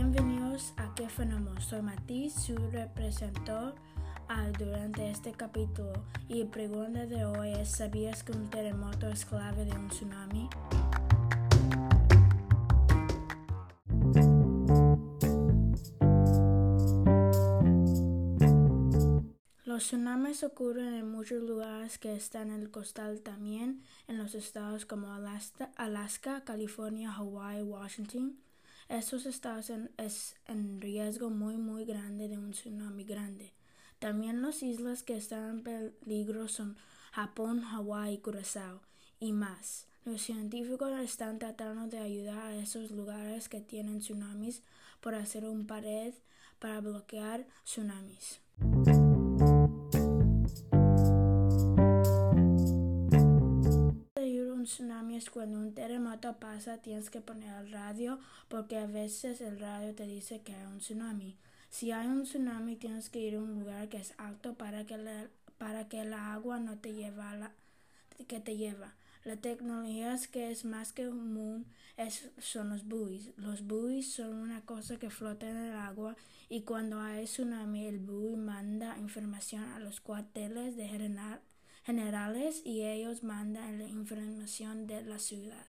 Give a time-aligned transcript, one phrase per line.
[0.00, 1.60] Bienvenidos a Qué Fenómeno.
[1.60, 3.80] Soy Matiz, su representante
[4.56, 6.04] durante este capítulo.
[6.28, 10.48] Y la pregunta de hoy es: ¿Sabías que un terremoto es clave de un tsunami?
[19.64, 24.86] Los tsunamis ocurren en muchos lugares que están en el costal también en los estados
[24.86, 28.38] como Alaska, California, Hawaii, Washington.
[28.88, 33.52] Estos estados es en riesgo muy muy grande de un tsunami grande.
[33.98, 36.76] También las islas que están en peligro son
[37.12, 38.80] Japón, Hawái Curazao
[39.20, 39.86] y más.
[40.06, 44.62] Los científicos están tratando de ayudar a esos lugares que tienen tsunamis
[45.00, 46.14] por hacer una pared
[46.58, 48.40] para bloquear tsunamis.
[55.18, 58.18] Tsunami es cuando un terremoto pasa, tienes que poner el radio
[58.48, 61.36] porque a veces el radio te dice que hay un tsunami.
[61.70, 64.96] Si hay un tsunami, tienes que ir a un lugar que es alto para que
[64.96, 65.28] la,
[65.58, 67.52] para que la agua no te lleve la,
[68.26, 68.94] que te lleva.
[69.24, 73.30] La tecnología que es más que común es, son los buoys.
[73.36, 76.16] Los buoys son una cosa que flota en el agua
[76.48, 81.40] y cuando hay tsunami el buoy manda información a los cuarteles de general
[81.88, 85.64] generales y ellos mandan la información de la ciudad.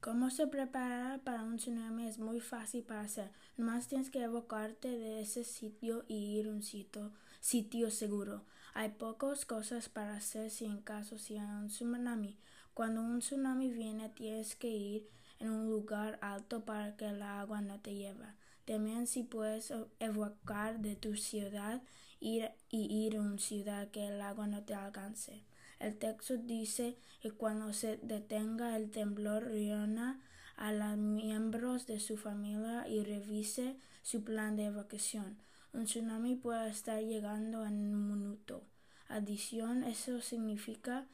[0.00, 3.30] Cómo se prepara para un tsunami es muy fácil para hacer.
[3.58, 8.46] Nomás tienes que evocarte de ese sitio y ir a un sitio, sitio seguro.
[8.72, 12.38] Hay pocas cosas para hacer si en caso si un tsunami.
[12.72, 17.60] Cuando un tsunami viene tienes que ir en un lugar alto para que el agua
[17.60, 18.40] no te lleve.
[18.70, 21.82] También si puedes evacuar de tu ciudad
[22.20, 25.42] ir, y ir a una ciudad que el agua no te alcance.
[25.80, 30.20] El texto dice que cuando se detenga el temblor, reúna
[30.54, 35.36] a los miembros de su familia y revise su plan de evacuación.
[35.72, 38.62] Un tsunami puede estar llegando en un minuto.
[39.08, 41.08] Adición, eso significa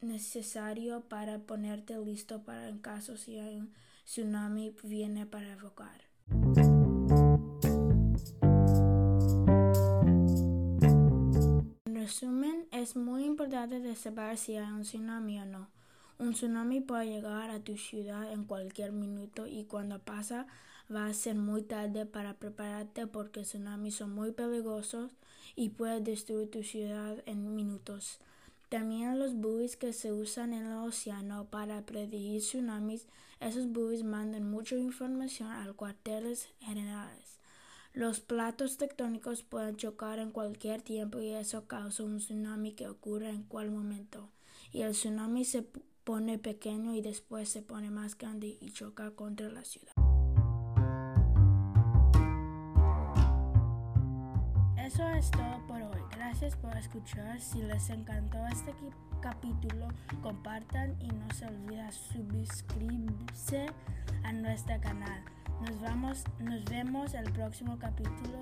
[0.00, 3.74] necesario para ponerte listo para en caso si hay un
[4.06, 6.08] tsunami viene para evacuar.
[12.78, 15.68] Es muy importante de saber si hay un tsunami o no.
[16.18, 20.46] Un tsunami puede llegar a tu ciudad en cualquier minuto y cuando pasa
[20.94, 25.10] va a ser muy tarde para prepararte porque tsunamis son muy peligrosos
[25.56, 28.20] y pueden destruir tu ciudad en minutos.
[28.68, 33.06] También los buoys que se usan en el océano para predecir tsunamis,
[33.40, 37.37] esos buoys mandan mucha información a los cuarteles generales.
[37.92, 43.30] Los platos tectónicos pueden chocar en cualquier tiempo y eso causa un tsunami que ocurre
[43.30, 44.30] en cualquier momento.
[44.72, 45.66] Y el tsunami se
[46.04, 49.92] pone pequeño y después se pone más grande y choca contra la ciudad.
[54.76, 56.02] Eso es todo por hoy.
[56.12, 57.40] Gracias por escuchar.
[57.40, 58.72] Si les encantó este
[59.20, 59.88] capítulo,
[60.22, 63.66] compartan y no se olviden suscribirse
[64.24, 65.22] a nuestro canal.
[65.60, 68.38] Nos, vamos, nos vemos el próximo capítulo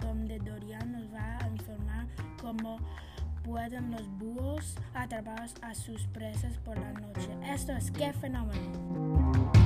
[0.00, 2.06] donde Dorian nos va a informar
[2.40, 2.78] cómo
[3.42, 7.28] pueden los búhos atrapar a sus presas por la noche.
[7.52, 9.63] Esto es qué fenómeno.